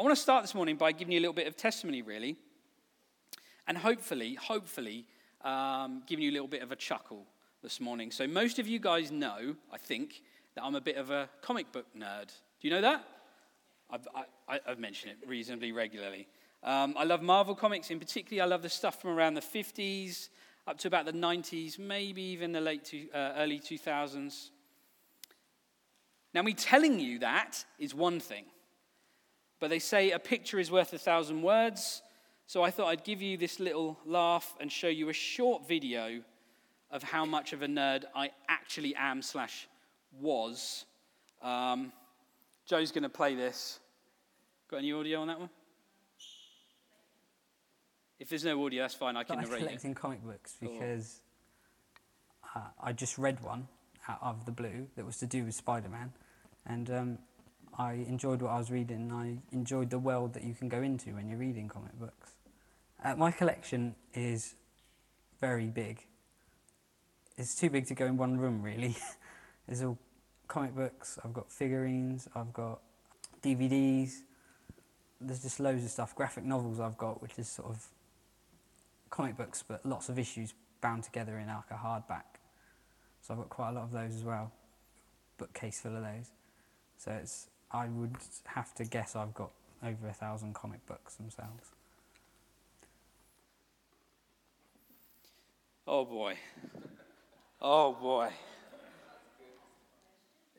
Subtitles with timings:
[0.00, 2.34] I want to start this morning by giving you a little bit of testimony, really,
[3.66, 5.04] and hopefully, hopefully,
[5.44, 7.26] um, giving you a little bit of a chuckle
[7.62, 8.10] this morning.
[8.10, 10.22] So, most of you guys know, I think,
[10.54, 12.28] that I'm a bit of a comic book nerd.
[12.28, 13.04] Do you know that?
[13.90, 14.08] I've,
[14.48, 16.28] I, have mentioned it reasonably regularly.
[16.64, 18.42] Um, I love Marvel comics in particular.
[18.42, 20.30] I love the stuff from around the 50s
[20.66, 24.48] up to about the 90s, maybe even the late to, uh, early 2000s.
[26.32, 28.46] Now, me telling you that is one thing,
[29.60, 32.02] but they say a picture is worth a thousand words.
[32.46, 36.22] So I thought I'd give you this little laugh and show you a short video
[36.90, 39.68] of how much of a nerd I actually am slash
[40.20, 40.84] was.
[41.42, 41.92] Um,
[42.66, 43.78] Joe's going to play this.
[44.68, 45.50] Got any audio on that one?
[48.18, 49.16] If there's no audio, that's fine.
[49.16, 49.96] I can narrate collecting it.
[49.96, 51.20] comic books because
[52.54, 53.68] uh, I just read one
[54.08, 56.12] out of the blue that was to do with Spider-Man,
[56.66, 57.18] and um,
[57.78, 59.12] I enjoyed what I was reading.
[59.12, 62.32] I enjoyed the world that you can go into when you're reading comic books.
[63.02, 64.54] Uh, my collection is
[65.40, 66.04] very big.
[67.38, 68.96] It's too big to go in one room, really.
[69.66, 69.98] There's all
[70.48, 71.18] comic books.
[71.24, 72.28] I've got figurines.
[72.34, 72.80] I've got
[73.42, 74.20] DVDs.
[75.20, 76.14] There's just loads of stuff.
[76.14, 77.86] Graphic novels I've got, which is sort of
[79.08, 82.40] comic books, but lots of issues bound together in like a hardback.
[83.22, 84.50] So I've got quite a lot of those as well,
[85.38, 86.30] bookcase full of those.
[86.98, 89.50] So it's I would have to guess I've got
[89.84, 91.70] over a thousand comic books themselves.
[95.86, 96.36] Oh boy.
[97.60, 98.30] Oh boy.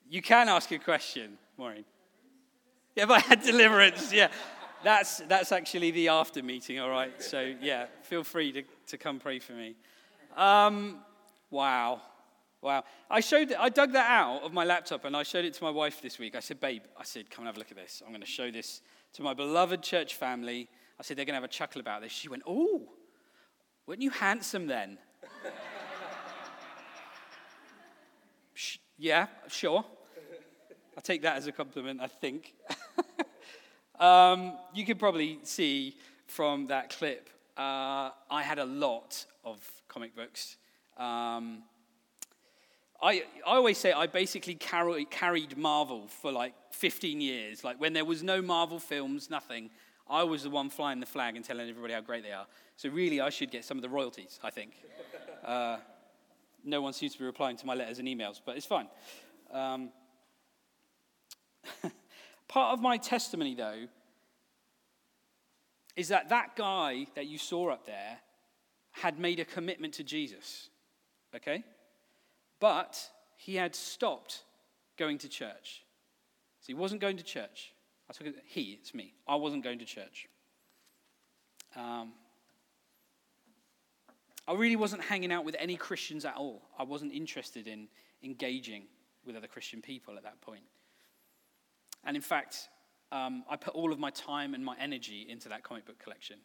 [0.10, 1.86] You can ask a question, Maureen.
[2.96, 4.28] Yeah, if I had deliverance, yeah.
[4.84, 7.22] That's, that's actually the after meeting, all right?
[7.22, 9.76] So, yeah, feel free to, to come pray for me.
[10.36, 10.98] Um,
[11.50, 12.02] wow.
[12.62, 12.84] Wow.
[13.10, 15.72] I showed, I dug that out of my laptop and I showed it to my
[15.72, 16.36] wife this week.
[16.36, 18.04] I said, babe, I said, come and have a look at this.
[18.06, 18.82] I'm going to show this
[19.14, 20.70] to my beloved church family.
[21.00, 22.12] I said, they're going to have a chuckle about this.
[22.12, 22.84] She went, oh,
[23.88, 25.00] weren't you handsome then?
[28.98, 29.84] yeah, sure.
[30.96, 32.54] I'll take that as a compliment, I think.
[34.02, 35.96] Um, you could probably see
[36.26, 40.58] from that clip, uh, I had a lot of comic books.
[40.98, 41.62] Um,
[43.02, 47.64] I, I always say I basically carry, carried Marvel for like 15 years.
[47.64, 49.70] Like when there was no Marvel films, nothing,
[50.10, 52.46] I was the one flying the flag and telling everybody how great they are.
[52.76, 54.74] So really, I should get some of the royalties, I think.
[55.44, 55.78] Uh,
[56.64, 58.88] no one seems to be replying to my letters and emails, but it's fine.
[59.52, 59.90] Um,
[62.48, 63.88] Part of my testimony, though,
[65.96, 68.18] is that that guy that you saw up there
[68.92, 70.70] had made a commitment to Jesus,
[71.36, 71.64] okay?
[72.62, 74.44] But he had stopped
[74.98, 75.84] going to church.
[76.62, 77.74] So he wasn't going to church.
[78.10, 79.16] I took it, he, it's me.
[79.28, 80.30] I wasn't going to church.
[81.76, 82.14] Um,
[84.48, 86.62] I really wasn't hanging out with any Christians at all.
[86.78, 87.88] I wasn't interested in
[88.24, 88.84] engaging
[89.26, 90.64] with other Christian people at that point.
[92.04, 92.70] And in fact,
[93.12, 96.38] um, I put all of my time and my energy into that comic book collection.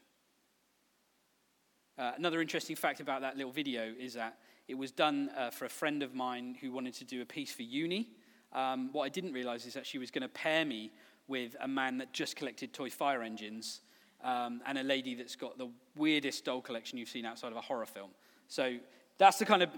[1.99, 4.39] Uh, another interesting fact about that little video is that
[4.69, 7.53] it was done uh, for a friend of mine who wanted to do a piece
[7.53, 8.09] for uni.
[8.53, 10.91] Um, what I didn't realize is that she was going to pair me
[11.29, 13.81] with a man that just collected toy fire engines
[14.23, 17.61] um, and a lady that's got the weirdest doll collection you've seen outside of a
[17.61, 18.11] horror film.
[18.49, 18.77] So
[19.19, 19.71] that's the kind of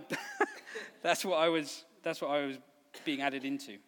[1.03, 2.57] that's what I was that's what I was
[3.05, 3.79] being added into.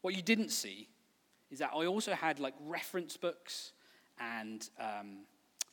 [0.00, 0.88] What you didn't see
[1.50, 3.72] is that I also had like reference books
[4.18, 5.18] and um,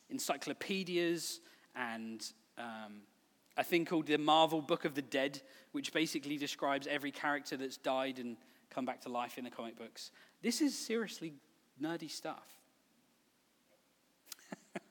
[0.09, 1.39] encyclopedias
[1.75, 3.01] and um,
[3.57, 7.77] a thing called the Marvel Book of the Dead, which basically describes every character that's
[7.77, 8.37] died and
[8.69, 10.11] come back to life in the comic books.
[10.41, 11.33] This is seriously
[11.81, 12.45] nerdy stuff.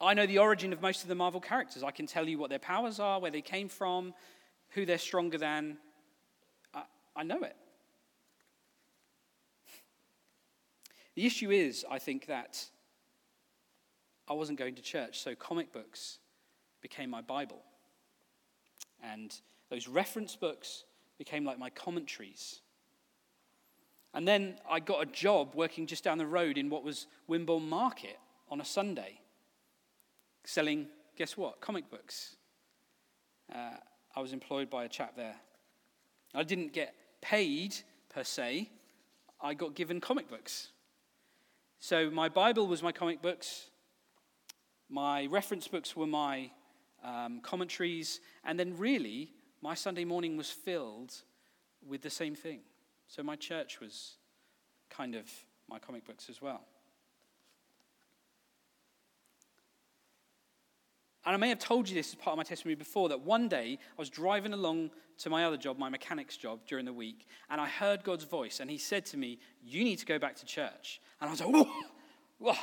[0.00, 1.82] I know the origin of most of the Marvel characters.
[1.82, 4.14] I can tell you what their powers are, where they came from,
[4.70, 5.78] who they're stronger than,
[7.16, 7.56] I know it.
[11.14, 12.64] The issue is, I think, that
[14.28, 16.18] I wasn't going to church, so comic books
[16.82, 17.62] became my Bible.
[19.02, 19.34] And
[19.70, 20.84] those reference books
[21.18, 22.60] became like my commentaries.
[24.14, 27.68] And then I got a job working just down the road in what was Wimborne
[27.68, 28.18] Market
[28.48, 29.20] on a Sunday,
[30.44, 32.36] selling, guess what, comic books.
[33.54, 33.74] Uh,
[34.16, 35.36] I was employed by a chap there.
[36.34, 37.76] I didn't get paid
[38.08, 38.70] per se,
[39.40, 40.68] I got given comic books.
[41.82, 43.70] So my Bible was my comic books,
[44.90, 46.50] my reference books were my
[47.02, 49.32] um, commentaries, and then really
[49.62, 51.14] my Sunday morning was filled
[51.86, 52.60] with the same thing.
[53.08, 54.16] So my church was
[54.90, 55.24] kind of
[55.68, 56.60] my comic books as well.
[61.30, 63.46] And I may have told you this as part of my testimony before that one
[63.46, 67.28] day I was driving along to my other job, my mechanic's job, during the week,
[67.48, 70.34] and I heard God's voice, and He said to me, You need to go back
[70.38, 71.00] to church.
[71.20, 71.70] And I was like, Whoa,
[72.38, 72.54] whoa.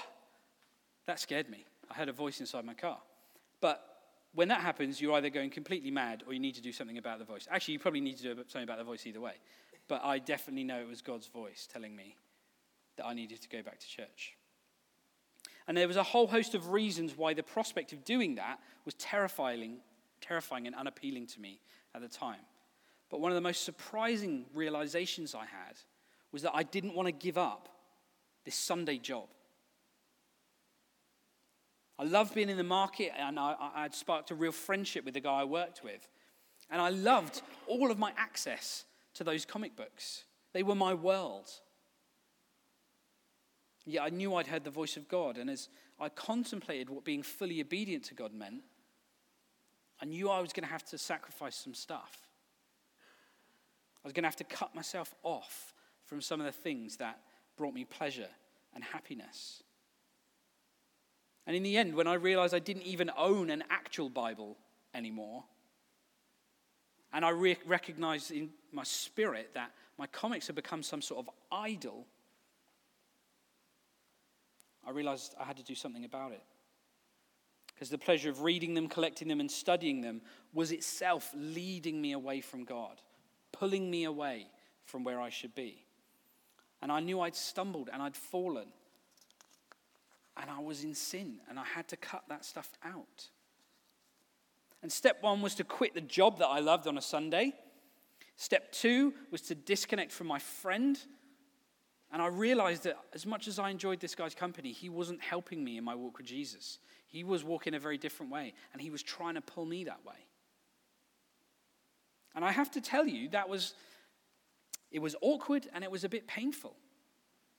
[1.06, 1.64] That scared me.
[1.90, 2.98] I heard a voice inside my car.
[3.62, 3.86] But
[4.34, 7.20] when that happens, you're either going completely mad or you need to do something about
[7.20, 7.48] the voice.
[7.50, 9.36] Actually, you probably need to do something about the voice either way.
[9.88, 12.18] But I definitely know it was God's voice telling me
[12.98, 14.37] that I needed to go back to church.
[15.68, 18.94] And there was a whole host of reasons why the prospect of doing that was
[18.96, 19.80] terrifying,
[20.22, 21.60] terrifying and unappealing to me
[21.94, 22.40] at the time.
[23.10, 25.78] But one of the most surprising realizations I had
[26.32, 27.70] was that I didn't want to give up
[28.46, 29.28] this Sunday job.
[32.00, 35.16] I loved being in the market, and I, I had sparked a real friendship with
[35.16, 36.08] the guy I worked with.
[36.70, 38.86] And I loved all of my access
[39.16, 41.50] to those comic books, they were my world.
[43.88, 47.24] Yet I knew I'd heard the voice of God, and as I contemplated what being
[47.24, 48.62] fully obedient to God meant,
[50.02, 52.28] I knew I was going to have to sacrifice some stuff.
[54.04, 55.74] I was going to have to cut myself off
[56.06, 57.22] from some of the things that
[57.56, 58.28] brought me pleasure
[58.76, 59.64] and happiness.
[61.48, 64.58] And in the end, when I realized I didn't even own an actual Bible
[64.94, 65.46] anymore,
[67.14, 71.34] and I re- recognized in my spirit that my comics had become some sort of
[71.54, 72.06] idol
[74.88, 76.42] I realized I had to do something about it.
[77.74, 80.22] Because the pleasure of reading them, collecting them, and studying them
[80.54, 83.02] was itself leading me away from God,
[83.52, 84.48] pulling me away
[84.86, 85.84] from where I should be.
[86.82, 88.70] And I knew I'd stumbled and I'd fallen.
[90.42, 93.30] And I was in sin, and I had to cut that stuff out.
[94.82, 97.54] And step one was to quit the job that I loved on a Sunday.
[98.38, 101.00] Step two was to disconnect from my friend
[102.12, 105.64] and I realized that as much as I enjoyed this guy's company, he wasn't helping
[105.64, 106.80] me in my walk with Jesus.
[107.08, 110.06] He was walking a very different way, and he was trying to pull me that
[110.06, 110.28] way.
[112.36, 113.74] And I have to tell you, that was,
[114.92, 116.76] it was awkward and it was a bit painful.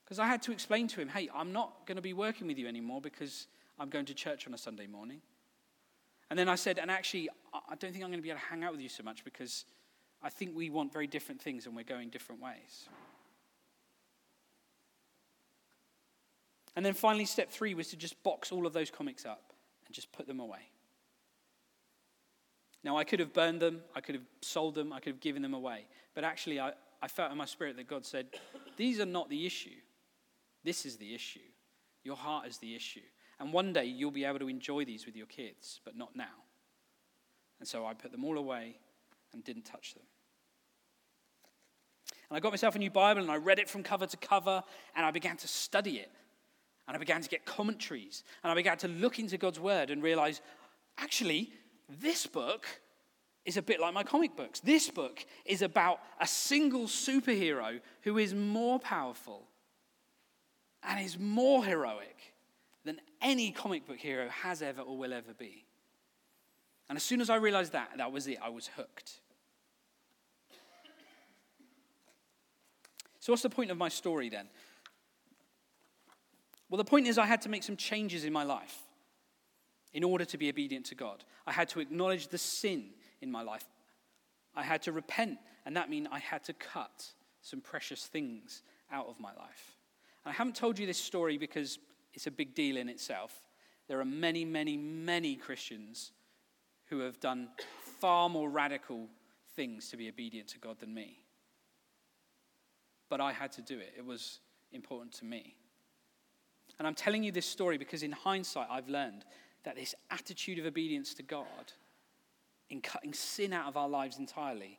[0.04, 2.58] Because I had to explain to him, hey, I'm not going to be working with
[2.58, 3.48] you anymore because
[3.78, 5.20] I'm going to church on a Sunday morning.
[6.30, 8.46] And then I said, and actually, I don't think I'm going to be able to
[8.46, 9.64] hang out with you so much because
[10.22, 12.88] I think we want very different things and we're going different ways.
[16.78, 19.52] And then finally, step three was to just box all of those comics up
[19.84, 20.60] and just put them away.
[22.84, 25.42] Now, I could have burned them, I could have sold them, I could have given
[25.42, 25.88] them away.
[26.14, 26.70] But actually, I,
[27.02, 28.28] I felt in my spirit that God said,
[28.76, 29.74] These are not the issue.
[30.62, 31.40] This is the issue.
[32.04, 33.00] Your heart is the issue.
[33.40, 36.44] And one day you'll be able to enjoy these with your kids, but not now.
[37.58, 38.78] And so I put them all away
[39.32, 40.04] and didn't touch them.
[42.30, 44.62] And I got myself a new Bible and I read it from cover to cover
[44.94, 46.12] and I began to study it
[46.88, 48.24] and I began to get commentaries.
[48.42, 50.40] And I began to look into God's word and realize
[50.96, 51.52] actually,
[52.00, 52.66] this book
[53.44, 54.60] is a bit like my comic books.
[54.60, 59.46] This book is about a single superhero who is more powerful
[60.82, 62.34] and is more heroic
[62.84, 65.66] than any comic book hero has ever or will ever be.
[66.88, 68.38] And as soon as I realized that, that was it.
[68.42, 69.20] I was hooked.
[73.20, 74.48] So, what's the point of my story then?
[76.68, 78.76] Well, the point is, I had to make some changes in my life
[79.92, 81.24] in order to be obedient to God.
[81.46, 83.64] I had to acknowledge the sin in my life.
[84.54, 87.06] I had to repent, and that means I had to cut
[87.40, 89.76] some precious things out of my life.
[90.24, 91.78] And I haven't told you this story because
[92.12, 93.40] it's a big deal in itself.
[93.86, 96.12] There are many, many, many Christians
[96.86, 97.48] who have done
[98.00, 99.08] far more radical
[99.54, 101.18] things to be obedient to God than me.
[103.08, 104.40] But I had to do it, it was
[104.72, 105.54] important to me.
[106.78, 109.24] And I'm telling you this story because in hindsight, I've learned
[109.64, 111.72] that this attitude of obedience to God,
[112.70, 114.78] in cutting sin out of our lives entirely,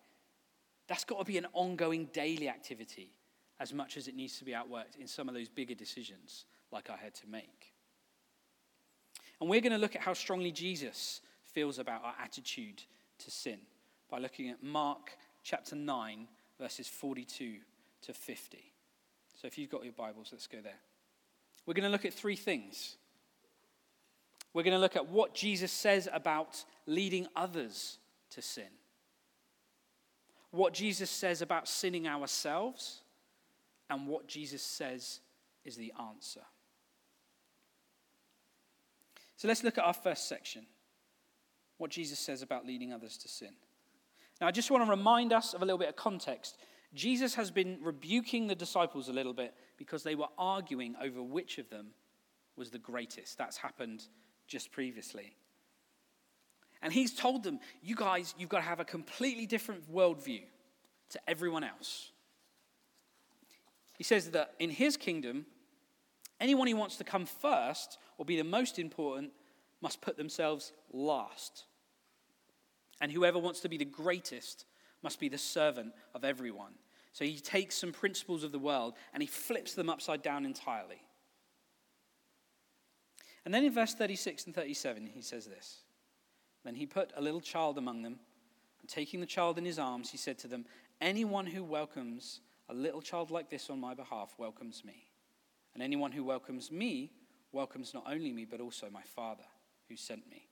[0.87, 3.11] that's got to be an ongoing daily activity
[3.59, 6.89] as much as it needs to be outworked in some of those bigger decisions like
[6.89, 7.73] I had to make.
[9.41, 12.83] And we're going to look at how strongly Jesus feels about our attitude
[13.19, 13.59] to sin
[14.09, 15.11] by looking at Mark
[15.43, 16.27] chapter 9,
[16.59, 17.55] verses 42
[18.01, 18.73] to 50.
[19.39, 20.79] So if you've got your Bibles, let's go there.
[21.69, 22.95] We're going to look at three things.
[24.55, 27.99] We're going to look at what Jesus says about leading others
[28.31, 28.71] to sin,
[30.49, 33.01] what Jesus says about sinning ourselves,
[33.87, 35.19] and what Jesus says
[35.63, 36.41] is the answer.
[39.37, 40.65] So let's look at our first section
[41.77, 43.51] what Jesus says about leading others to sin.
[44.41, 46.57] Now, I just want to remind us of a little bit of context.
[46.95, 51.57] Jesus has been rebuking the disciples a little bit because they were arguing over which
[51.57, 51.87] of them
[52.57, 53.37] was the greatest.
[53.37, 54.03] That's happened
[54.45, 55.35] just previously.
[56.81, 60.41] And he's told them, you guys, you've got to have a completely different worldview
[61.11, 62.11] to everyone else.
[63.97, 65.45] He says that in his kingdom,
[66.39, 69.31] anyone who wants to come first or be the most important
[69.81, 71.65] must put themselves last.
[73.01, 74.65] And whoever wants to be the greatest
[75.01, 76.73] must be the servant of everyone.
[77.19, 81.01] So he takes some principles of the world and he flips them upside down entirely.
[83.43, 85.81] And then in verse 36 and 37, he says this
[86.63, 88.19] Then he put a little child among them,
[88.79, 90.65] and taking the child in his arms, he said to them,
[91.01, 95.03] Anyone who welcomes a little child like this on my behalf welcomes me.
[95.73, 97.11] And anyone who welcomes me
[97.51, 99.43] welcomes not only me, but also my Father
[99.89, 100.47] who sent me.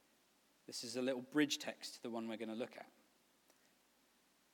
[0.65, 2.87] This is a little bridge text to the one we're going to look at.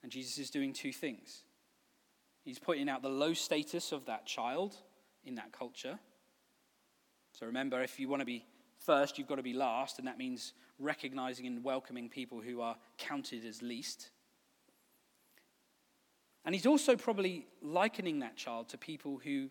[0.04, 1.46] And Jesus is doing two things.
[2.44, 4.76] He's pointing out the low status of that child
[5.24, 5.98] in that culture.
[7.32, 8.46] So remember, if you want to be
[8.78, 12.76] first, you've got to be last, and that means recognizing and welcoming people who are
[12.98, 14.10] counted as least.
[16.46, 19.50] And he's also probably likening that child to people who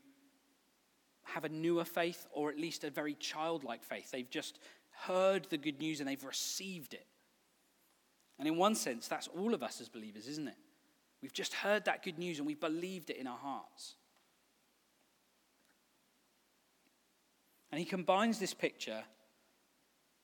[1.23, 4.11] have a newer faith or at least a very childlike faith.
[4.11, 4.59] They've just
[4.91, 7.07] heard the good news and they've received it.
[8.39, 10.57] And in one sense, that's all of us as believers, isn't it?
[11.23, 13.95] We've just heard that good news and we've believed it in our hearts.
[17.71, 19.05] And he combines this picture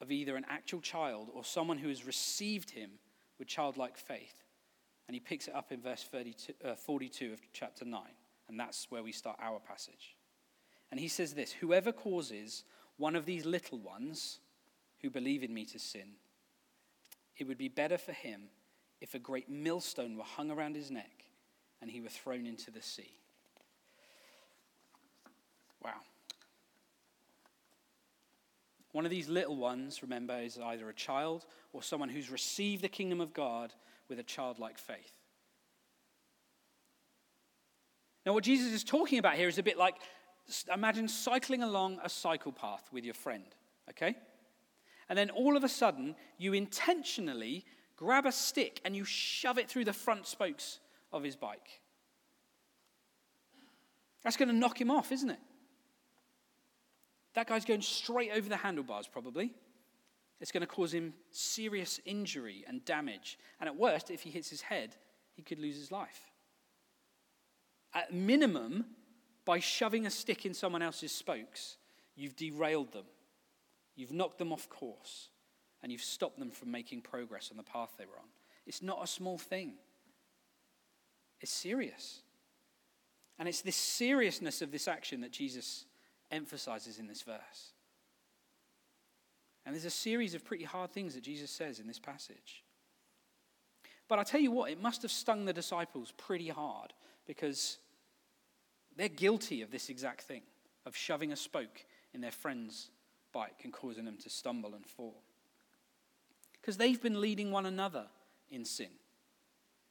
[0.01, 2.91] of either an actual child or someone who has received him
[3.39, 4.45] with childlike faith.
[5.07, 8.01] And he picks it up in verse 32, uh, 42 of chapter 9.
[8.49, 10.17] And that's where we start our passage.
[10.91, 12.65] And he says this Whoever causes
[12.97, 14.41] one of these little ones
[15.01, 16.17] who believe in me to sin,
[17.37, 18.49] it would be better for him
[19.01, 21.25] if a great millstone were hung around his neck
[21.81, 23.13] and he were thrown into the sea.
[25.83, 26.01] Wow.
[28.93, 32.89] One of these little ones, remember, is either a child or someone who's received the
[32.89, 33.73] kingdom of God
[34.09, 35.13] with a childlike faith.
[38.27, 39.97] Now, what Jesus is talking about here is a bit like
[40.73, 43.45] imagine cycling along a cycle path with your friend,
[43.91, 44.17] okay?
[45.09, 47.65] And then all of a sudden, you intentionally
[47.99, 50.79] grab a stick and you shove it through the front spokes
[51.13, 51.81] of his bike.
[54.23, 55.39] That's going to knock him off, isn't it?
[57.35, 59.53] That guy's going straight over the handlebars, probably.
[60.41, 63.39] It's going to cause him serious injury and damage.
[63.61, 64.97] And at worst, if he hits his head,
[65.35, 66.31] he could lose his life.
[67.95, 68.87] At minimum,
[69.45, 71.77] by shoving a stick in someone else's spokes,
[72.15, 73.07] you've derailed them,
[73.97, 75.31] you've knocked them off course,
[75.83, 78.29] and you've stopped them from making progress on the path they were on.
[78.67, 79.75] It's not a small thing,
[81.41, 82.21] it's serious.
[83.39, 85.85] And it's this seriousness of this action that Jesus
[86.33, 87.73] emphasizes in this verse.
[89.65, 92.65] And there's a series of pretty hard things that Jesus says in this passage.
[94.09, 96.95] But I tell you what, it must have stung the disciples pretty hard
[97.27, 97.79] because
[98.97, 100.43] they're guilty of this exact thing
[100.87, 102.91] of shoving a spoke in their friend's
[103.33, 105.23] bike and causing them to stumble and fall.
[106.69, 108.05] Because they've been leading one another
[108.51, 108.91] in sin.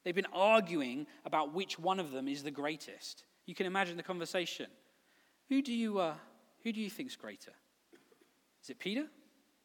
[0.04, 3.24] They've been arguing about which one of them is the greatest.
[3.48, 4.68] You can imagine the conversation.
[5.50, 6.14] Who do you, uh,
[6.64, 7.54] who do you think's greater?
[8.62, 9.08] Is it Peter?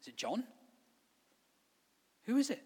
[0.01, 0.43] Is it John?
[2.23, 2.63] Who is it?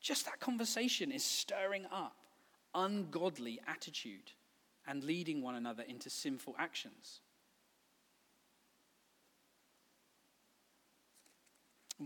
[0.00, 2.16] Just that conversation is stirring up
[2.74, 4.32] ungodly attitude
[4.86, 7.20] and leading one another into sinful actions.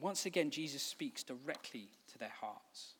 [0.00, 2.95] Once again, Jesus speaks directly to their hearts.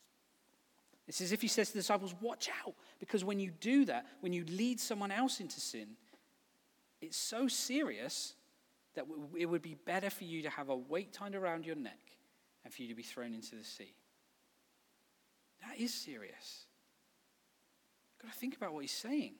[1.07, 4.05] It's as if he says to the disciples, Watch out, because when you do that,
[4.19, 5.89] when you lead someone else into sin,
[7.01, 8.33] it's so serious
[8.95, 9.05] that
[9.37, 11.99] it would be better for you to have a weight tied around your neck
[12.65, 13.93] and for you to be thrown into the sea.
[15.61, 16.65] That is serious.
[18.15, 19.33] You've got to think about what he's saying.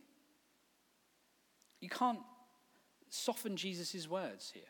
[1.80, 2.20] You can't
[3.10, 4.64] soften Jesus' words here.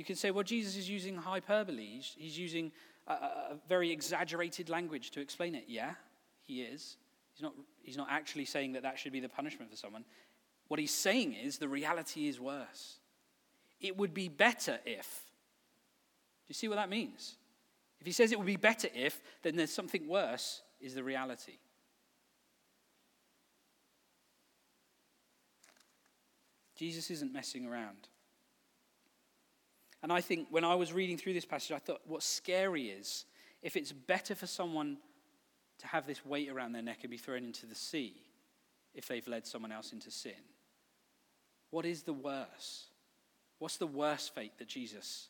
[0.00, 1.84] You can say, well, Jesus is using hyperbole.
[1.84, 2.72] He's, he's using
[3.06, 5.64] a, a, very exaggerated language to explain it.
[5.68, 5.92] Yeah,
[6.40, 6.96] he is.
[7.34, 7.52] He's not,
[7.82, 10.06] he's not actually saying that that should be the punishment for someone.
[10.68, 12.96] What he's saying is the reality is worse.
[13.78, 15.04] It would be better if.
[15.04, 17.34] Do you see what that means?
[18.00, 21.58] If he says it would be better if, then there's something worse, is the reality.
[26.74, 28.08] Jesus isn't messing around.
[30.02, 33.26] And I think when I was reading through this passage, I thought what's scary is
[33.62, 34.96] if it's better for someone
[35.78, 38.14] to have this weight around their neck and be thrown into the sea
[38.94, 40.32] if they've led someone else into sin,
[41.70, 42.86] what is the worse?
[43.58, 45.28] What's the worst fate that Jesus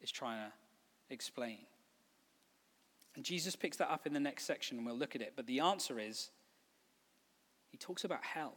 [0.00, 0.52] is trying to
[1.10, 1.58] explain?
[3.14, 5.32] And Jesus picks that up in the next section, and we'll look at it.
[5.34, 6.30] But the answer is
[7.70, 8.54] he talks about hell.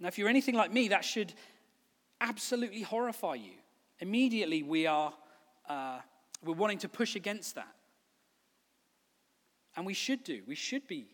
[0.00, 1.32] Now, if you're anything like me, that should
[2.20, 3.54] absolutely horrify you.
[4.00, 5.12] Immediately, we are
[5.68, 5.98] uh,
[6.44, 7.74] we're wanting to push against that.
[9.76, 10.42] And we should do.
[10.46, 11.08] We should be.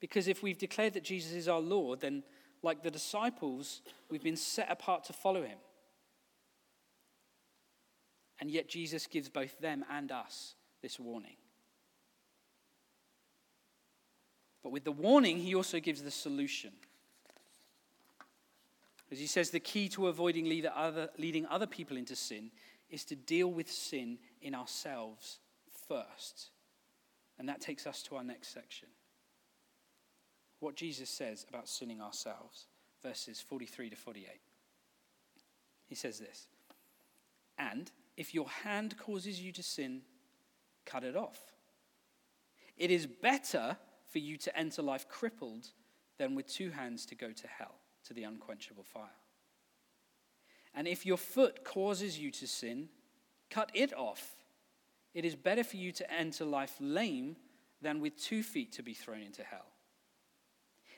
[0.00, 2.22] Because if we've declared that Jesus is our Lord, then,
[2.62, 5.58] like the disciples, we've been set apart to follow him.
[8.38, 11.36] And yet, Jesus gives both them and us this warning.
[14.62, 16.72] But with the warning, he also gives the solution.
[19.10, 22.50] As he says, the key to avoiding leading other people into sin
[22.90, 25.38] is to deal with sin in ourselves
[25.88, 26.50] first.
[27.38, 28.88] And that takes us to our next section.
[30.60, 32.66] What Jesus says about sinning ourselves,
[33.02, 34.26] verses 43 to 48.
[35.86, 36.48] He says this
[37.58, 40.02] And if your hand causes you to sin,
[40.84, 41.40] cut it off.
[42.76, 43.76] It is better
[44.10, 45.68] for you to enter life crippled
[46.18, 49.04] than with two hands to go to hell, to the unquenchable fire.
[50.74, 52.88] And if your foot causes you to sin,
[53.50, 54.36] cut it off.
[55.14, 57.36] It is better for you to enter life lame
[57.80, 59.66] than with two feet to be thrown into hell.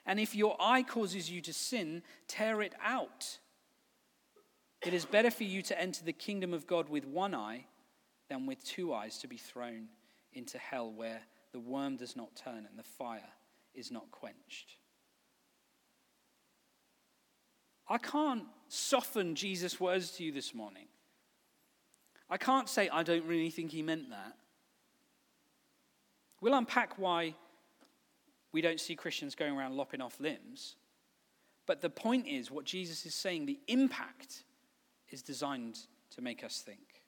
[0.04, 3.38] And if your eye causes you to sin, tear it out.
[4.84, 7.66] It is better for you to enter the kingdom of God with one eye
[8.28, 9.88] than with two eyes to be thrown
[10.32, 11.20] into hell where
[11.52, 13.28] the worm does not turn and the fire
[13.74, 14.76] is not quenched.
[17.88, 20.86] I can't soften Jesus' words to you this morning.
[22.30, 24.36] I can't say I don't really think he meant that.
[26.40, 27.34] We'll unpack why
[28.52, 30.76] we don't see Christians going around lopping off limbs.
[31.66, 34.44] But the point is, what Jesus is saying, the impact
[35.10, 35.78] is designed
[36.10, 37.02] to make us think.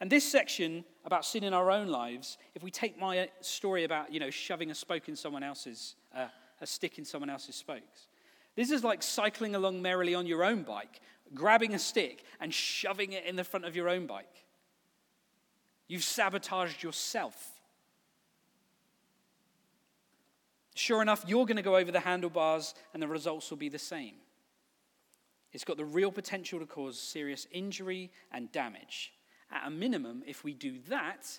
[0.00, 4.12] And this section about sin in our own lives, if we take my story about,
[4.12, 6.26] you know, shoving a spoke in someone else's, uh,
[6.60, 8.08] a stick in someone else's spokes,
[8.56, 11.00] this is like cycling along merrily on your own bike,
[11.34, 14.44] grabbing a stick and shoving it in the front of your own bike.
[15.88, 17.52] You've sabotaged yourself.
[20.74, 23.78] Sure enough, you're going to go over the handlebars and the results will be the
[23.78, 24.14] same.
[25.52, 29.12] It's got the real potential to cause serious injury and damage.
[29.50, 31.38] At a minimum, if we do that,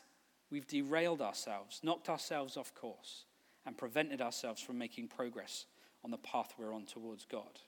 [0.49, 3.25] we've derailed ourselves, knocked ourselves off course,
[3.65, 5.65] and prevented ourselves from making progress
[6.03, 7.59] on the path we're on towards God.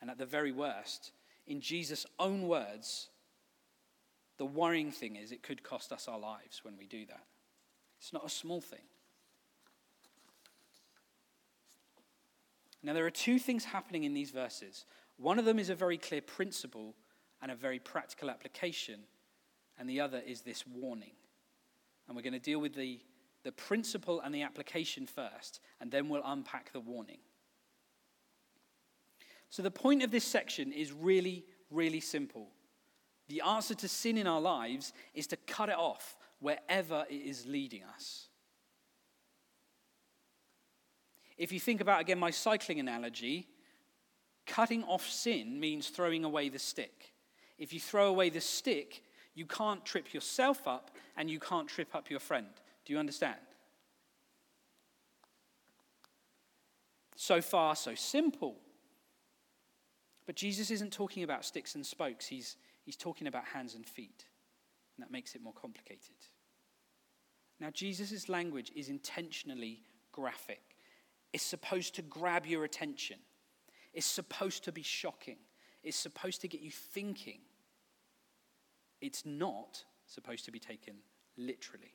[0.00, 1.12] And at the very worst,
[1.46, 3.08] in Jesus' own words,
[4.38, 7.24] the worrying thing is it could cost us our lives when we do that.
[7.98, 8.80] It's not a small thing.
[12.82, 14.84] Now, there are two things happening in these verses.
[15.16, 16.94] One of them is a very clear principle
[17.40, 19.00] and a very practical application,
[19.78, 21.12] and the other is this warning.
[22.06, 23.00] And we're going to deal with the,
[23.44, 27.18] the principle and the application first, and then we'll unpack the warning.
[29.50, 32.48] So, the point of this section is really, really simple.
[33.28, 37.46] The answer to sin in our lives is to cut it off wherever it is
[37.46, 38.26] leading us.
[41.36, 43.48] If you think about, again, my cycling analogy,
[44.46, 47.12] cutting off sin means throwing away the stick.
[47.58, 49.02] If you throw away the stick,
[49.34, 52.46] you can't trip yourself up and you can't trip up your friend.
[52.84, 53.36] Do you understand?
[57.16, 58.56] So far, so simple.
[60.26, 64.26] But Jesus isn't talking about sticks and spokes, he's, he's talking about hands and feet.
[64.96, 66.16] And that makes it more complicated.
[67.60, 70.60] Now, Jesus' language is intentionally graphic.
[71.32, 73.18] It's supposed to grab your attention.
[73.92, 75.38] It's supposed to be shocking.
[75.82, 77.40] It's supposed to get you thinking.
[79.00, 80.94] It's not supposed to be taken
[81.36, 81.94] literally.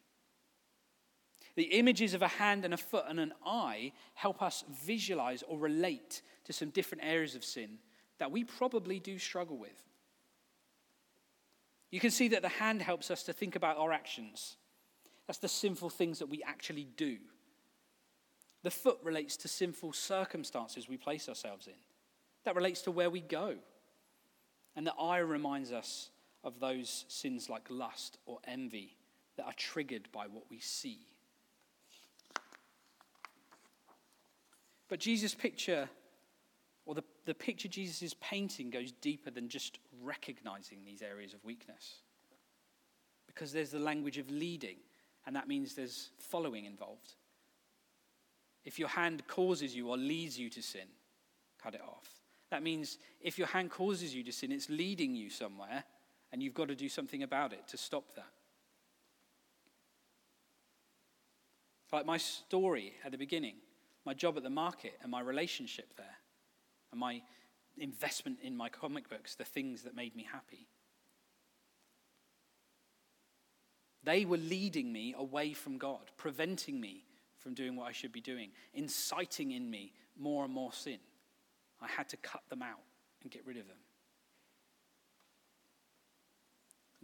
[1.56, 5.58] The images of a hand and a foot and an eye help us visualize or
[5.58, 7.80] relate to some different areas of sin
[8.20, 9.84] that we probably do struggle with.
[11.92, 14.58] You can see that the hand helps us to think about our actions.
[15.28, 17.18] That's the sinful things that we actually do.
[18.64, 21.74] The foot relates to sinful circumstances we place ourselves in.
[22.44, 23.56] That relates to where we go.
[24.76, 26.10] And the eye reminds us
[26.44, 28.96] of those sins like lust or envy
[29.38, 31.00] that are triggered by what we see.
[34.90, 35.88] But Jesus' picture
[36.86, 41.46] or the, the picture Jesus is painting goes deeper than just recognizing these areas of
[41.46, 42.00] weakness.
[43.28, 44.78] Because there's the language of leading,
[45.28, 47.14] and that means there's following involved.
[48.66, 50.88] If your hand causes you or leads you to sin,
[51.62, 52.10] cut it off.
[52.50, 55.84] That means if your hand causes you to sin, it's leading you somewhere,
[56.32, 58.32] and you've got to do something about it to stop that.
[61.92, 63.56] Like my story at the beginning,
[64.06, 66.18] my job at the market, and my relationship there,
[66.92, 67.22] and my
[67.78, 70.68] investment in my comic books, the things that made me happy.
[74.04, 77.04] They were leading me away from God, preventing me
[77.38, 81.00] from doing what I should be doing, inciting in me more and more sin.
[81.82, 82.82] I had to cut them out
[83.22, 83.78] and get rid of them.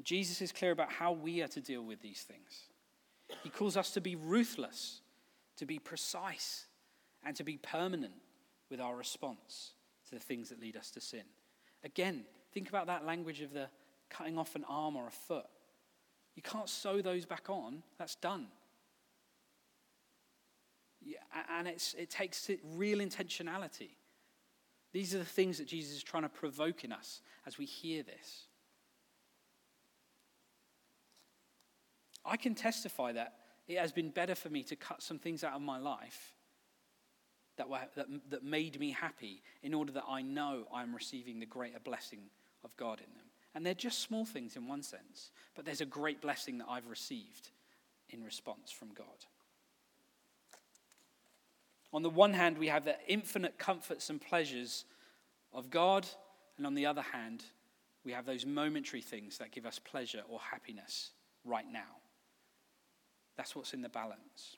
[0.04, 2.70] Jesus is clear about how we are to deal with these things.
[3.44, 5.02] He calls us to be ruthless,
[5.58, 6.66] to be precise,
[7.26, 8.14] and to be permanent
[8.70, 9.72] with our response
[10.10, 11.24] to the things that lead us to sin.
[11.84, 13.68] Again, think about that language of the
[14.10, 15.46] cutting off an arm or a foot.
[16.36, 18.48] You can't sew those back on, that's done.
[21.02, 21.18] Yeah,
[21.58, 23.92] and it takes real intentionality.
[24.92, 28.04] These are the things that Jesus is trying to provoke in us as we hear
[28.04, 28.48] this.
[32.24, 33.34] I can testify that
[33.68, 36.35] it has been better for me to cut some things out of my life
[37.58, 41.46] that, were, that, that made me happy in order that I know I'm receiving the
[41.46, 42.20] greater blessing
[42.64, 43.26] of God in them.
[43.54, 46.88] And they're just small things in one sense, but there's a great blessing that I've
[46.88, 47.50] received
[48.10, 49.06] in response from God.
[51.94, 54.84] On the one hand, we have the infinite comforts and pleasures
[55.54, 56.06] of God,
[56.58, 57.46] and on the other hand,
[58.04, 61.12] we have those momentary things that give us pleasure or happiness
[61.46, 62.02] right now.
[63.38, 64.58] That's what's in the balance.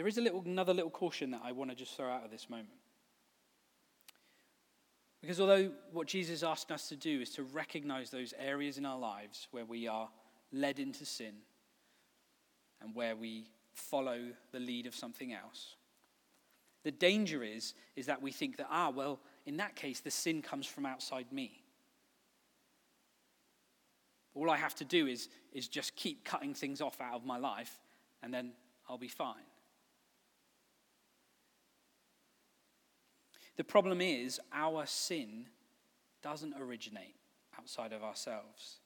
[0.00, 2.30] There is a little, another little caution that I want to just throw out at
[2.30, 2.70] this moment.
[5.20, 8.98] Because although what Jesus asked us to do is to recognize those areas in our
[8.98, 10.08] lives where we are
[10.52, 11.34] led into sin
[12.80, 14.20] and where we follow
[14.52, 15.76] the lead of something else,
[16.82, 20.40] the danger is, is that we think that, ah, well, in that case, the sin
[20.40, 21.62] comes from outside me.
[24.34, 27.36] All I have to do is, is just keep cutting things off out of my
[27.36, 27.78] life,
[28.22, 28.52] and then
[28.88, 29.49] I'll be fine.
[33.60, 35.44] The problem is, our sin
[36.22, 37.14] doesn't originate
[37.58, 38.78] outside of ourselves.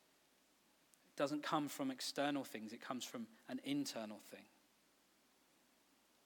[1.07, 4.43] It doesn't come from external things, it comes from an internal thing.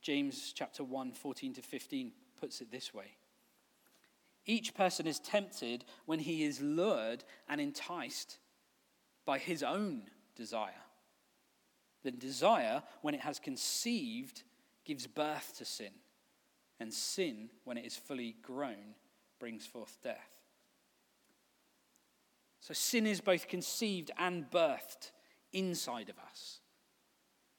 [0.01, 3.19] James chapter 1, 14 to 15 puts it this way
[4.47, 8.39] Each person is tempted when he is lured and enticed
[9.27, 10.05] by his own
[10.37, 10.87] desire.
[12.03, 14.43] The desire, when it has conceived,
[14.87, 15.91] gives birth to sin
[16.81, 18.95] and sin, when it is fully grown,
[19.39, 20.39] brings forth death.
[22.61, 25.13] So sin is both conceived and birthed
[25.53, 26.61] inside of us.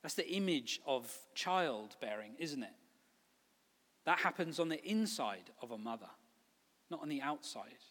[0.02, 2.74] That's the image of childbearing, isn't it?
[4.06, 6.10] That happens on the inside of a mother,
[6.90, 7.84] not on the outside.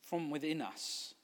[0.00, 1.14] From within us,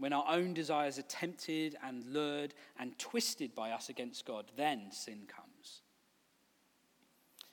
[0.00, 4.90] when our own desires are tempted and lured and twisted by us against God, then
[4.90, 5.82] sin comes.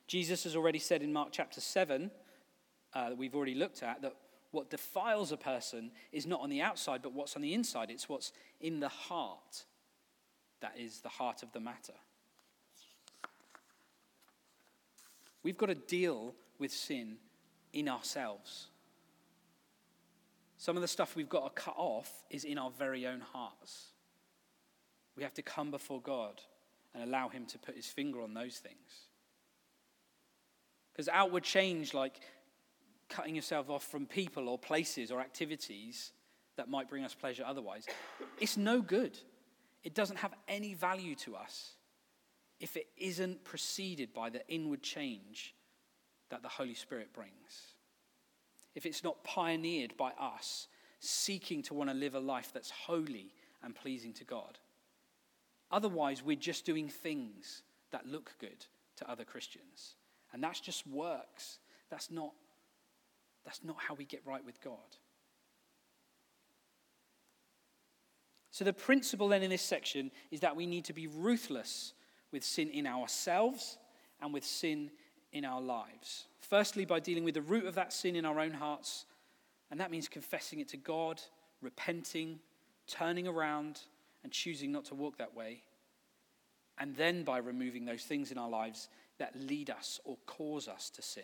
[0.07, 2.09] Jesus has already said in Mark chapter 7,
[2.93, 4.15] uh, that we've already looked at, that
[4.51, 7.91] what defiles a person is not on the outside, but what's on the inside.
[7.91, 8.31] It's what's
[8.61, 9.65] in the heart
[10.61, 11.93] that is the heart of the matter.
[15.43, 17.17] We've got to deal with sin
[17.73, 18.67] in ourselves.
[20.57, 23.91] Some of the stuff we've got to cut off is in our very own hearts.
[25.15, 26.41] We have to come before God
[26.93, 29.07] and allow Him to put His finger on those things.
[30.91, 32.21] Because outward change, like
[33.07, 36.11] cutting yourself off from people or places or activities
[36.55, 37.85] that might bring us pleasure otherwise,
[38.39, 39.17] it's no good.
[39.83, 41.73] It doesn't have any value to us
[42.59, 45.53] if it isn't preceded by the inward change
[46.29, 47.76] that the Holy Spirit brings
[48.77, 50.67] if it's not pioneered by us
[50.99, 54.59] seeking to want to live a life that's holy and pleasing to God.
[55.71, 59.95] Otherwise, we're just doing things that look good to other Christians.
[60.31, 61.57] And that's just works.
[61.89, 62.33] That's not,
[63.45, 64.77] that's not how we get right with God.
[68.51, 71.93] So, the principle then in this section is that we need to be ruthless
[72.31, 73.79] with sin in ourselves
[74.21, 74.91] and with sin
[75.31, 76.25] in our lives.
[76.49, 79.05] Firstly, by dealing with the root of that sin in our own hearts,
[79.69, 81.21] and that means confessing it to God,
[81.61, 82.39] repenting,
[82.87, 83.81] turning around
[84.23, 85.63] and choosing not to walk that way,
[86.77, 90.89] and then by removing those things in our lives that lead us or cause us
[90.91, 91.23] to sin,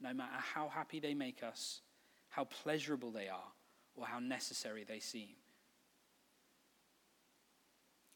[0.00, 1.80] no matter how happy they make us,
[2.28, 3.52] how pleasurable they are,
[3.96, 5.34] or how necessary they seem.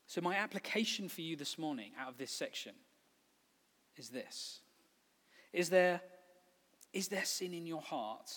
[0.06, 2.72] So, my application for you this morning out of this section
[3.96, 4.60] is this
[5.52, 6.00] Is there,
[6.92, 8.30] is there sin in your heart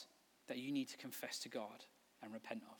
[0.47, 1.85] that you need to confess to God
[2.21, 2.77] and repent of?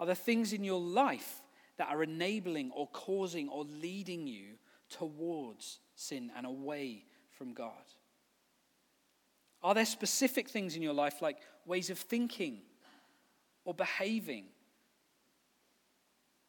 [0.00, 1.42] Are there things in your life
[1.76, 4.54] that are enabling or causing or leading you
[4.88, 7.72] towards sin and away from God?
[9.62, 12.62] Are there specific things in your life like ways of thinking
[13.64, 14.46] or behaving,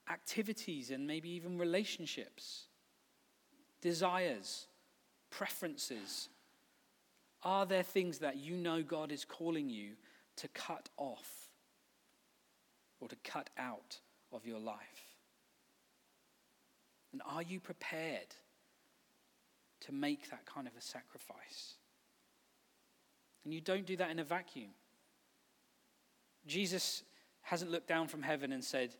[0.09, 2.65] activities, and maybe even relationships,
[3.81, 4.67] desires,
[5.37, 6.29] preferences?
[7.43, 9.91] Are there things that you know God is calling you
[10.37, 11.49] to cut off
[12.99, 13.99] or to cut out
[14.31, 14.77] of your life?
[17.11, 18.35] And are you prepared
[19.81, 21.75] to make that kind of a sacrifice?
[23.43, 24.69] And you don't do that in a vacuum.
[26.47, 27.03] Jesus
[27.41, 28.95] hasn't looked down from heaven and said,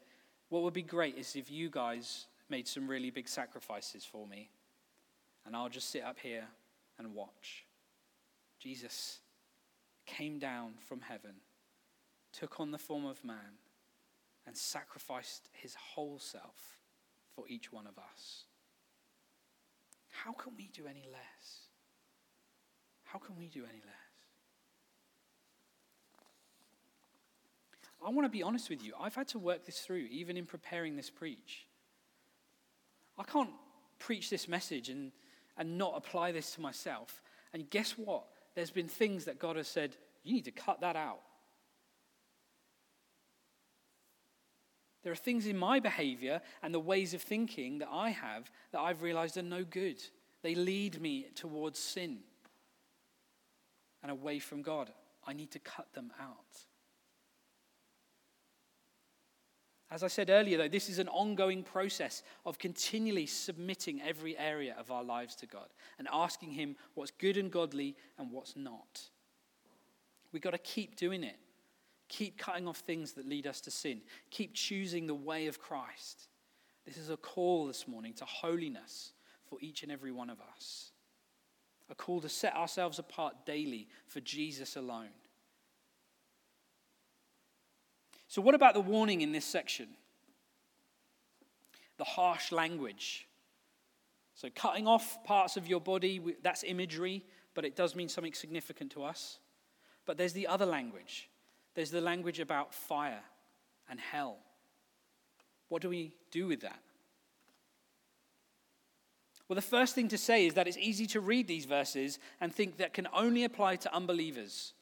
[0.49, 4.49] What would be great is if you guys made some really big sacrifices for me,
[5.45, 6.45] and I'll just sit up here
[6.97, 7.65] and watch.
[8.59, 9.19] Jesus
[10.05, 11.35] came down from heaven,
[12.31, 13.57] took on the form of man,
[14.45, 16.79] and sacrificed his whole self
[17.35, 18.45] for each one of us.
[20.09, 21.67] How can we do any less?
[23.03, 24.03] How can we do any less?
[28.05, 28.93] I want to be honest with you.
[28.99, 31.67] I've had to work this through, even in preparing this preach.
[33.17, 33.51] I can't
[33.99, 35.11] preach this message and,
[35.57, 37.21] and not apply this to myself.
[37.53, 38.25] And guess what?
[38.55, 41.21] There's been things that God has said, you need to cut that out.
[45.03, 48.79] There are things in my behavior and the ways of thinking that I have that
[48.79, 50.01] I've realized are no good.
[50.41, 52.19] They lead me towards sin
[54.01, 54.91] and away from God.
[55.25, 56.65] I need to cut them out.
[59.93, 64.75] As I said earlier, though, this is an ongoing process of continually submitting every area
[64.79, 65.67] of our lives to God
[65.99, 69.01] and asking Him what's good and godly and what's not.
[70.31, 71.35] We've got to keep doing it.
[72.09, 74.01] Keep cutting off things that lead us to sin.
[74.31, 76.27] Keep choosing the way of Christ.
[76.87, 79.13] This is a call this morning to holiness
[79.47, 80.91] for each and every one of us.
[81.91, 85.09] A call to set ourselves apart daily for Jesus alone.
[88.33, 89.89] So, what about the warning in this section?
[91.97, 93.27] The harsh language.
[94.33, 98.91] So, cutting off parts of your body, that's imagery, but it does mean something significant
[98.93, 99.37] to us.
[100.07, 101.29] But there's the other language
[101.75, 103.21] there's the language about fire
[103.87, 104.37] and hell.
[105.69, 106.79] What do we do with that?
[109.47, 112.51] Well, the first thing to say is that it's easy to read these verses and
[112.51, 114.73] think that can only apply to unbelievers.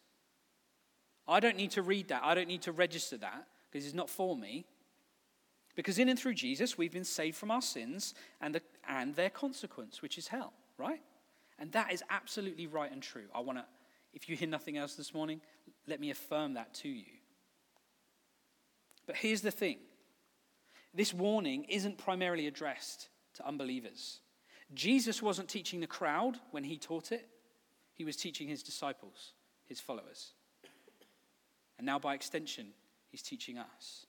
[1.27, 2.21] I don't need to read that.
[2.23, 4.65] I don't need to register that because it's not for me.
[5.75, 9.29] Because in and through Jesus, we've been saved from our sins and, the, and their
[9.29, 11.01] consequence, which is hell, right?
[11.59, 13.25] And that is absolutely right and true.
[13.33, 13.65] I want to,
[14.13, 15.39] if you hear nothing else this morning,
[15.87, 17.05] let me affirm that to you.
[19.05, 19.77] But here's the thing
[20.93, 24.19] this warning isn't primarily addressed to unbelievers.
[24.73, 27.27] Jesus wasn't teaching the crowd when he taught it,
[27.93, 29.33] he was teaching his disciples,
[29.65, 30.33] his followers.
[31.81, 32.67] And now, by extension,
[33.09, 34.05] he's teaching us.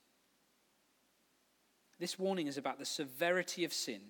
[1.98, 4.02] This warning is about the severity of sin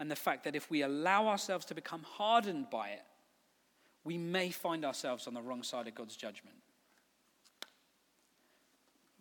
[0.00, 3.04] and the fact that if we allow ourselves to become hardened by it,
[4.02, 6.56] we may find ourselves on the wrong side of God's judgment.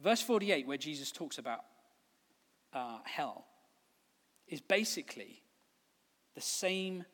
[0.02, 1.60] Verse 48, where Jesus talks about
[2.74, 3.46] uh, hell,
[4.48, 5.44] is basically
[6.34, 7.06] the same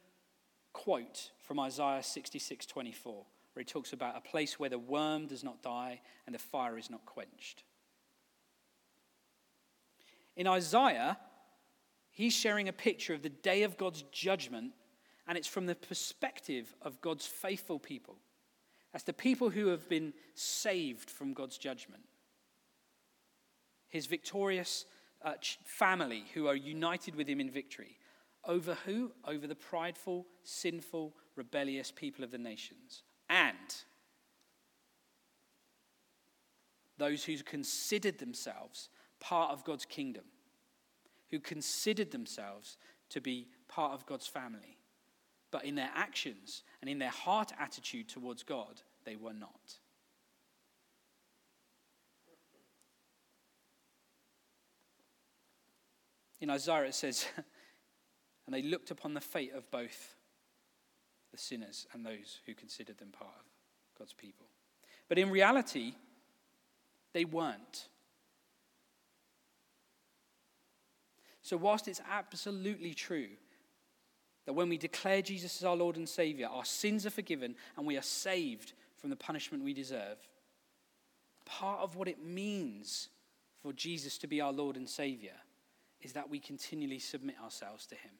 [0.71, 5.43] quote from Isaiah 66 24 where he talks about a place where the worm does
[5.43, 7.63] not die and the fire is not quenched.
[10.35, 11.17] In Isaiah,
[12.11, 14.73] he's sharing a picture of the day of God's judgment,
[15.27, 18.17] and it's from the perspective of God's faithful people.
[18.93, 22.03] As the people who have been saved from God's judgment.
[23.89, 24.85] His victorious
[25.23, 25.33] uh,
[25.65, 27.97] family who are united with him in victory.
[28.45, 29.11] Over who?
[29.27, 33.83] Over the prideful, sinful, rebellious people of the nations and
[36.97, 38.89] those who considered themselves
[39.19, 40.25] part of God's kingdom,
[41.29, 42.77] who considered themselves
[43.09, 44.77] to be part of God's family.
[45.51, 49.79] But in their actions and in their heart attitude towards God, they were not.
[56.41, 57.25] In Isaiah, it says,
[58.45, 60.15] And they looked upon the fate of both
[61.31, 64.47] the sinners and those who considered them part of God's people.
[65.07, 65.93] But in reality,
[67.13, 67.87] they weren't.
[71.41, 73.29] So, whilst it's absolutely true
[74.45, 77.85] that when we declare Jesus as our Lord and Savior, our sins are forgiven and
[77.85, 80.17] we are saved from the punishment we deserve,
[81.45, 83.09] part of what it means
[83.61, 85.35] for Jesus to be our Lord and Savior
[86.01, 88.11] is that we continually submit ourselves to Him.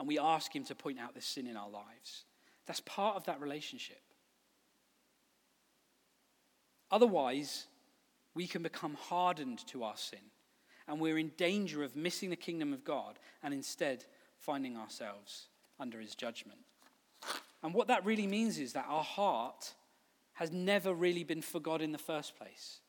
[0.00, 2.24] And we ask Him to point out the sin in our lives.
[2.64, 4.00] That's part of that relationship.
[6.90, 7.66] Otherwise,
[8.34, 10.30] we can become hardened to our sin,
[10.88, 14.06] and we're in danger of missing the kingdom of God and instead
[14.38, 16.60] finding ourselves under His judgment.
[17.62, 19.74] And what that really means is that our heart
[20.32, 22.80] has never really been for God in the first place.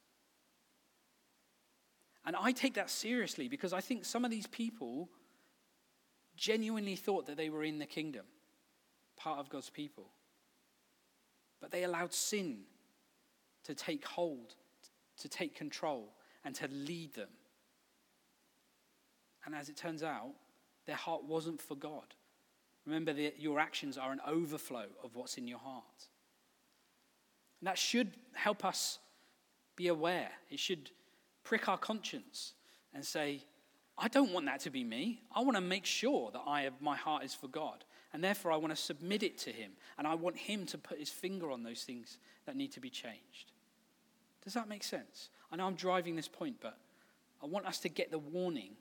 [2.25, 5.09] And I take that seriously because I think some of these people
[6.41, 8.25] genuinely thought that they were in the kingdom,
[9.15, 10.07] part of God's people.
[11.61, 12.61] But they allowed sin
[13.63, 14.55] to take hold,
[15.19, 17.29] to take control, and to lead them.
[19.45, 20.31] And as it turns out,
[20.87, 22.15] their heart wasn't for God.
[22.87, 25.83] Remember that your actions are an overflow of what's in your heart.
[27.59, 28.97] And that should help us
[29.75, 30.31] be aware.
[30.49, 30.89] It should
[31.43, 32.53] prick our conscience
[32.95, 33.43] and say,
[33.97, 35.21] I don't want that to be me.
[35.35, 37.83] I want to make sure that I have, my heart is for God.
[38.13, 39.71] And therefore, I want to submit it to Him.
[39.97, 42.89] And I want Him to put His finger on those things that need to be
[42.89, 43.51] changed.
[44.43, 45.29] Does that make sense?
[45.51, 46.77] I know I'm driving this point, but
[47.41, 48.71] I want us to get the warning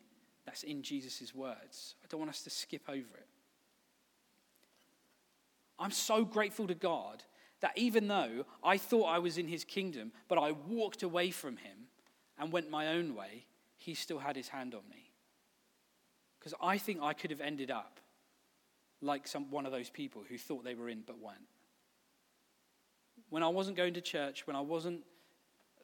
[0.47, 1.95] that's in Jesus' words.
[2.03, 3.27] I don't want us to skip over it.
[5.79, 7.23] I'm so grateful to God
[7.61, 11.57] that even though I thought I was in His kingdom, but I walked away from
[11.57, 11.89] Him
[12.39, 13.45] and went my own way,
[13.81, 15.11] He still had His hand on me.
[16.39, 17.99] Because I think I could have ended up
[19.03, 21.39] like some, one of those people who thought they were in but weren't.
[23.31, 25.01] When I wasn't going to church, when I wasn't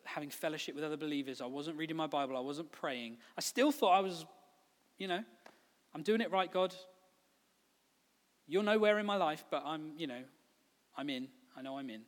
[0.04, 3.72] having fellowship with other believers, I wasn't reading my Bible, I wasn't praying, I still
[3.72, 4.26] thought I was,
[4.98, 5.24] you know,
[5.94, 6.74] I'm doing it right, God.
[8.46, 10.22] You're nowhere in my life, but I'm, you know,
[10.96, 11.28] I'm in.
[11.56, 12.02] I know I'm in.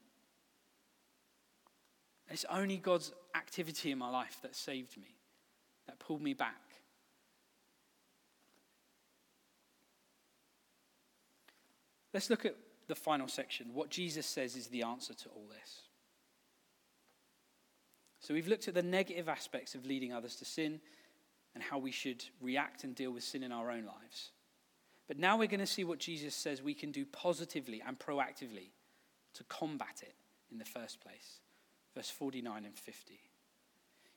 [2.29, 5.17] It's only God's activity in my life that saved me,
[5.89, 6.55] that pulled me back.
[12.15, 12.55] Let's look at
[12.87, 13.75] the final section.
[13.75, 15.83] What Jesus says is the answer to all this.
[18.21, 20.81] So we've looked at the negative aspects of leading others to sin
[21.55, 24.31] and how we should react and deal with sin in our own lives.
[25.07, 28.71] But now we're going to see what Jesus says we can do positively and proactively
[29.35, 30.15] to combat it
[30.51, 31.41] in the first place.
[31.95, 33.21] Verse 49 and 50.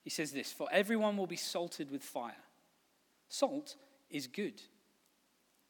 [0.01, 2.35] He says this For everyone will be salted with fire.
[3.29, 3.75] Salt
[4.09, 4.61] is good.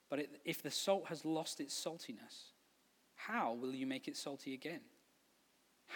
[0.09, 2.51] But if the salt has lost its saltiness,
[3.15, 4.81] how will you make it salty again?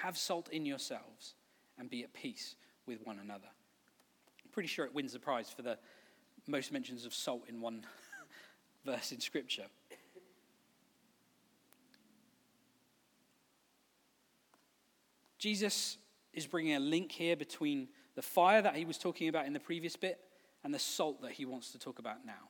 [0.01, 1.35] Have salt in yourselves
[1.77, 3.47] and be at peace with one another.
[4.43, 5.77] I'm pretty sure it wins the prize for the
[6.47, 7.85] most mentions of salt in one
[8.85, 9.65] verse in Scripture.
[15.37, 15.97] Jesus
[16.33, 19.60] is bringing a link here between the fire that he was talking about in the
[19.60, 20.19] previous bit
[20.63, 22.49] and the salt that he wants to talk about now.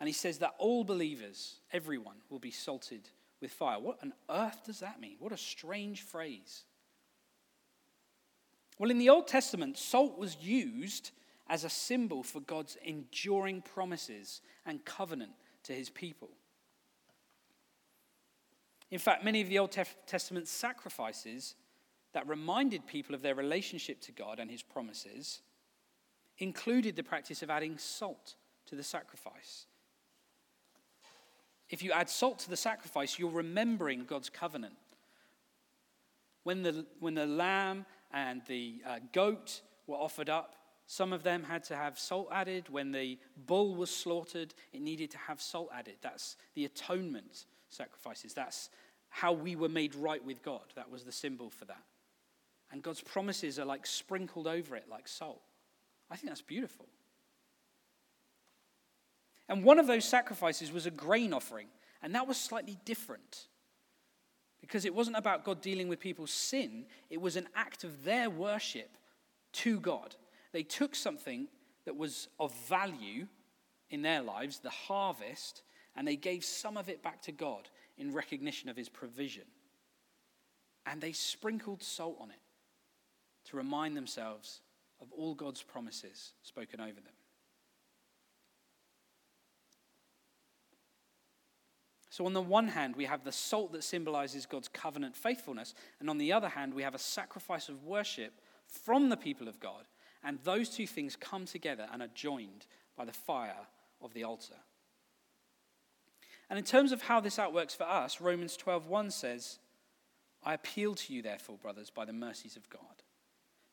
[0.00, 3.08] And he says that all believers, everyone, will be salted
[3.40, 3.78] with fire.
[3.78, 5.16] What on earth does that mean?
[5.20, 6.64] What a strange phrase.
[8.78, 11.12] Well, in the Old Testament, salt was used
[11.48, 15.32] as a symbol for God's enduring promises and covenant
[15.64, 16.30] to his people.
[18.90, 19.70] In fact, many of the Old
[20.06, 21.54] Testament sacrifices
[22.12, 25.40] that reminded people of their relationship to God and his promises
[26.38, 28.34] included the practice of adding salt
[28.66, 29.66] to the sacrifice
[31.72, 34.74] if you add salt to the sacrifice, you're remembering God's covenant.
[36.44, 40.54] When the, when the lamb and the uh, goat were offered up,
[40.86, 42.68] some of them had to have salt added.
[42.68, 45.94] When the bull was slaughtered, it needed to have salt added.
[46.02, 48.34] That's the atonement sacrifices.
[48.34, 48.68] That's
[49.08, 50.64] how we were made right with God.
[50.76, 51.82] That was the symbol for that.
[52.72, 55.42] And God's promises are like sprinkled over it like salt.
[56.10, 56.86] I think that's beautiful.
[59.48, 61.66] And one of those sacrifices was a grain offering,
[62.02, 63.48] and that was slightly different.
[64.62, 68.30] Because it wasn't about God dealing with people's sin, it was an act of their
[68.30, 68.96] worship
[69.52, 70.16] to God.
[70.52, 71.48] They took something
[71.84, 73.26] that was of value
[73.90, 75.62] in their lives, the harvest,
[75.94, 77.68] and they gave some of it back to God
[77.98, 79.44] in recognition of his provision.
[80.86, 82.41] And they sprinkled salt on it
[83.44, 84.60] to remind themselves
[85.00, 87.12] of all God's promises spoken over them.
[92.12, 96.10] So, on the one hand, we have the salt that symbolizes God's covenant faithfulness, and
[96.10, 98.34] on the other hand, we have a sacrifice of worship
[98.66, 99.86] from the people of God,
[100.22, 102.66] and those two things come together and are joined
[102.96, 103.66] by the fire
[104.02, 104.58] of the altar.
[106.50, 109.58] And in terms of how this outworks for us, Romans 12:1 says,
[110.42, 113.02] "I appeal to you therefore, brothers, by the mercies of God,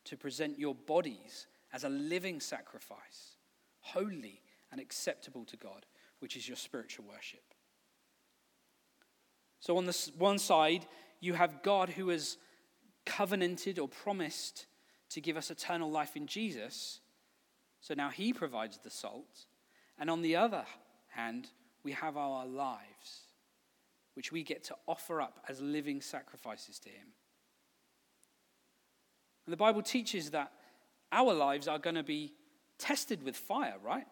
[0.04, 3.36] to present your bodies as a living sacrifice,
[3.80, 5.86] holy and acceptable to God,
[6.18, 7.54] which is your spiritual worship."
[9.60, 10.86] So on the one side,
[11.20, 12.38] you have God who has
[13.04, 14.66] covenanted or promised
[15.10, 17.00] to give us eternal life in Jesus.
[17.80, 19.46] So now he provides the salt.
[19.98, 20.66] And on the other
[21.08, 21.50] hand,
[21.82, 23.26] we have our lives,
[24.14, 27.14] which we get to offer up as living sacrifices to him.
[29.46, 30.52] And the Bible teaches that
[31.12, 32.32] our lives are going to be
[32.78, 34.06] tested with fire, right?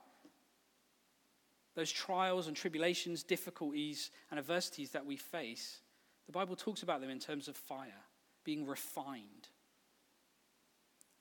[1.74, 5.80] Those trials and tribulations, difficulties, and adversities that we face,
[6.26, 8.04] the Bible talks about them in terms of fire,
[8.44, 9.48] being refined.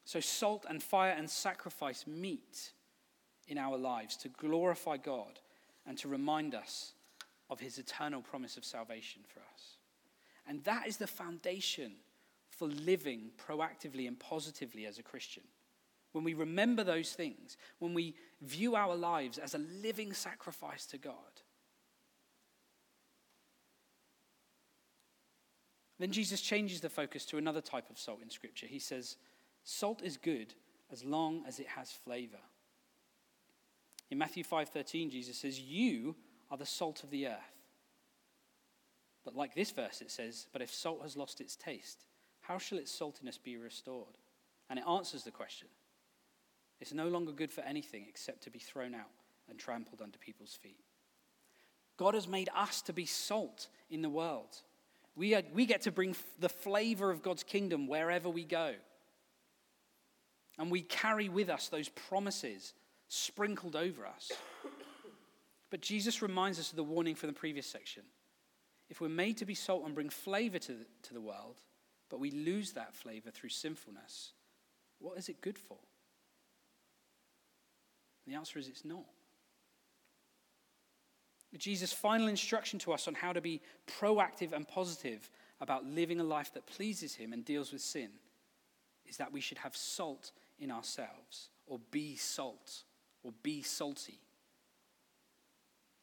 [0.04, 2.72] So, salt and fire and sacrifice meet
[3.48, 5.40] in our lives to glorify God
[5.86, 6.94] and to remind us
[7.50, 9.78] of his eternal promise of salvation for us.
[10.48, 11.94] And that is the foundation
[12.58, 15.44] for living proactively and positively as a Christian.
[16.12, 20.98] When we remember those things, when we view our lives as a living sacrifice to
[20.98, 21.14] God,
[26.00, 28.68] then Jesus changes the focus to another type of salt in Scripture.
[28.68, 29.18] He says,
[29.64, 30.54] Salt is good
[30.92, 32.40] as long as it has flavor.
[34.10, 36.16] In Matthew 5:13 Jesus says, "You
[36.50, 37.66] are the salt of the earth."
[39.24, 42.06] But like this verse it says, "But if salt has lost its taste,
[42.48, 44.18] how shall its saltiness be restored?"
[44.70, 45.68] And it answers the question.
[46.80, 49.10] It's no longer good for anything except to be thrown out
[49.50, 50.84] and trampled under people's feet.
[51.98, 54.62] God has made us to be salt in the world.
[55.16, 58.76] We, are, we get to bring the flavor of God's kingdom wherever we go.
[60.60, 62.74] And we carry with us those promises
[63.08, 64.32] sprinkled over us.
[65.70, 68.04] But Jesus reminds us of the warning from the previous section.
[68.90, 71.62] If we're made to be salt and bring flavor to the, to the world,
[72.10, 74.34] but we lose that flavor through sinfulness,
[75.00, 75.78] what is it good for?
[78.26, 79.06] And the answer is it's not.
[81.58, 83.62] Jesus' final instruction to us on how to be
[84.00, 85.30] proactive and positive
[85.60, 88.10] about living a life that pleases Him and deals with sin
[89.06, 92.84] is that we should have salt in ourselves or be salt
[93.24, 94.20] or be salty.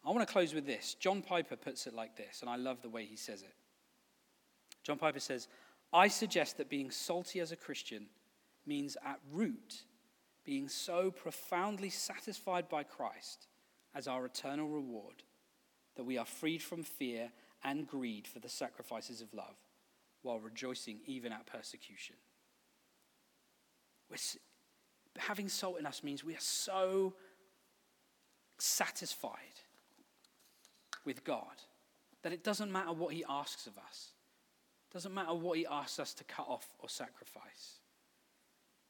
[0.04, 0.94] I want to close with this.
[0.94, 3.54] John Piper puts it like this, and I love the way he says it.
[4.82, 5.48] John Piper says,
[5.94, 8.06] I suggest that being salty as a Christian
[8.66, 9.84] means at root
[10.44, 13.46] being so profoundly satisfied by Christ
[13.94, 15.22] as our eternal reward
[15.96, 17.30] that we are freed from fear
[17.62, 19.56] and greed for the sacrifices of love
[20.22, 22.16] while rejoicing even at persecution.
[24.10, 24.16] We're,
[25.16, 27.14] having salt in us means we are so
[28.58, 29.60] satisfied
[31.04, 31.62] with God
[32.22, 34.13] that it doesn't matter what He asks of us.
[34.94, 37.80] Doesn't matter what He asks us to cut off or sacrifice.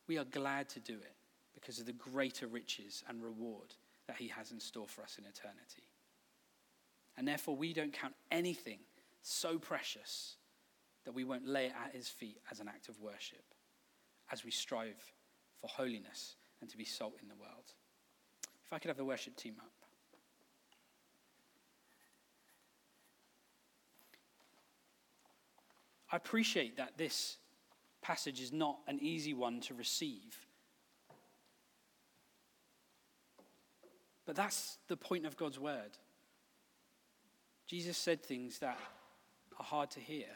[0.07, 1.15] We are glad to do it
[1.55, 3.75] because of the greater riches and reward
[4.07, 5.89] that He has in store for us in eternity.
[7.17, 8.81] And therefore, we don't count anything
[9.23, 10.37] so precious
[11.07, 13.45] that we won't lay it at His feet as an act of worship
[14.31, 15.03] as we strive
[15.59, 17.73] for holiness and to be salt in the world.
[18.67, 19.84] If I could have the worship team up.
[26.15, 27.39] I appreciate that this
[28.01, 30.47] passage is not an easy one to receive.
[34.25, 35.99] But that's the point of God's word.
[37.67, 38.79] Jesus said things that
[39.59, 40.27] are hard to hear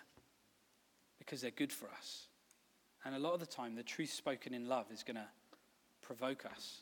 [1.20, 2.26] because they're good for us.
[3.04, 5.28] And a lot of the time, the truth spoken in love is going to
[6.02, 6.80] provoke us.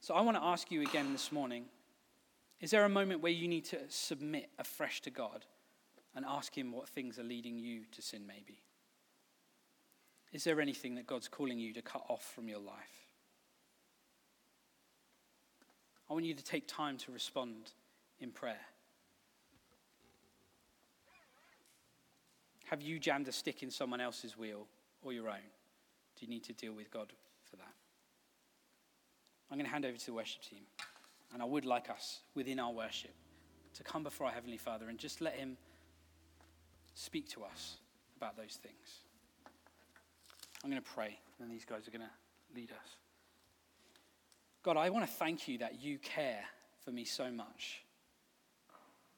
[0.00, 1.66] So I want to ask you again this morning
[2.60, 5.44] is there a moment where you need to submit afresh to God
[6.14, 8.60] and ask Him what things are leading you to sin, maybe?
[10.32, 13.08] Is there anything that God's calling you to cut off from your life?
[16.10, 17.72] I want you to take time to respond
[18.20, 18.60] in prayer.
[22.64, 24.66] Have you jammed a stick in someone else's wheel
[25.02, 25.46] or your own?
[26.18, 27.12] Do you need to deal with God
[27.48, 27.72] for that?
[29.50, 30.62] I'm going to hand over to the worship team.
[31.32, 33.14] And I would like us, within our worship,
[33.74, 35.56] to come before our Heavenly Father and just let Him
[36.94, 37.76] speak to us
[38.16, 39.00] about those things.
[40.62, 42.88] I'm going to pray, and these guys are going to lead us.
[44.62, 46.44] God, I want to thank you that you care
[46.84, 47.82] for me so much.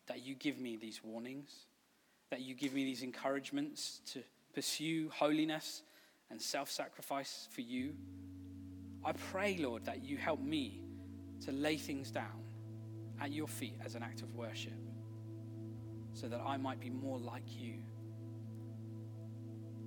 [0.07, 1.51] that you give me these warnings,
[2.31, 4.23] that you give me these encouragements to
[4.55, 5.83] pursue holiness
[6.31, 7.95] and self sacrifice for you.
[9.05, 10.81] I pray, Lord, that you help me
[11.45, 12.43] to lay things down
[13.21, 14.73] at your feet as an act of worship
[16.17, 17.75] so that I might be more like you.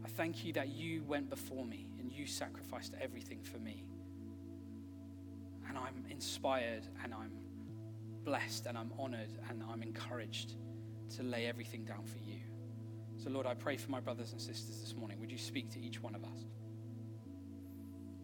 [0.05, 3.83] I thank you that you went before me and you sacrificed everything for me.
[5.67, 7.31] And I'm inspired and I'm
[8.23, 10.53] blessed and I'm honored and I'm encouraged
[11.15, 12.37] to lay everything down for you.
[13.17, 15.19] So, Lord, I pray for my brothers and sisters this morning.
[15.19, 16.45] Would you speak to each one of us?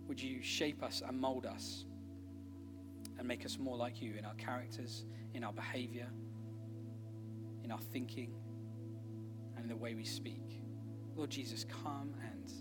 [0.07, 1.85] Would you shape us and mold us
[3.17, 6.07] and make us more like you in our characters, in our behavior,
[7.65, 8.31] in our thinking,
[9.55, 10.61] and in the way we speak?
[11.15, 12.53] Lord Jesus, come and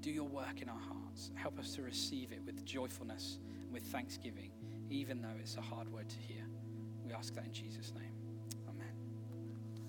[0.00, 1.30] do your work in our hearts.
[1.34, 4.50] Help us to receive it with joyfulness and with thanksgiving,
[4.88, 6.42] even though it's a hard word to hear.
[7.04, 8.11] We ask that in Jesus' name.